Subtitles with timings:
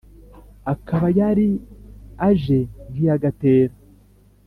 [0.73, 1.47] Akaba yari
[2.29, 2.59] aje
[2.91, 3.75] nk'iya Gatera